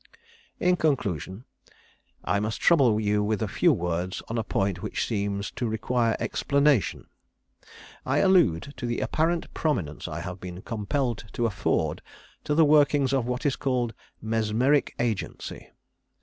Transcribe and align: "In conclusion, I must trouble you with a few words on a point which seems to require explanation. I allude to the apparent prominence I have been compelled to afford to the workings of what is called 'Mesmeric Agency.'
"In 0.59 0.77
conclusion, 0.77 1.45
I 2.23 2.39
must 2.39 2.59
trouble 2.59 2.99
you 2.99 3.23
with 3.23 3.39
a 3.43 3.47
few 3.47 3.71
words 3.71 4.23
on 4.29 4.37
a 4.39 4.43
point 4.43 4.81
which 4.81 5.05
seems 5.05 5.51
to 5.51 5.67
require 5.67 6.17
explanation. 6.19 7.05
I 8.03 8.17
allude 8.17 8.73
to 8.77 8.87
the 8.87 8.99
apparent 8.99 9.53
prominence 9.53 10.07
I 10.07 10.21
have 10.21 10.39
been 10.41 10.63
compelled 10.63 11.25
to 11.33 11.45
afford 11.45 12.01
to 12.45 12.55
the 12.55 12.65
workings 12.65 13.13
of 13.13 13.27
what 13.27 13.45
is 13.45 13.55
called 13.55 13.93
'Mesmeric 14.23 14.95
Agency.' 14.97 15.69